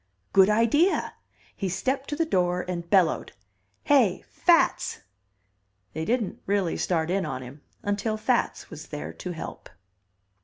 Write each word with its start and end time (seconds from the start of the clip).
"Good 0.33 0.49
idea." 0.49 1.13
He 1.55 1.69
stepped 1.69 2.09
to 2.09 2.15
the 2.15 2.25
door 2.25 2.65
and 2.67 2.89
bellowed, 2.89 3.33
"Hey, 3.83 4.23
Fats!" 4.27 5.01
They 5.93 6.05
didn't 6.05 6.41
really 6.47 6.75
start 6.75 7.11
in 7.11 7.23
on 7.23 7.43
him 7.43 7.61
until 7.83 8.17
Fats 8.17 8.71
was 8.71 8.87
there 8.87 9.13
to 9.13 9.31
help. 9.33 9.69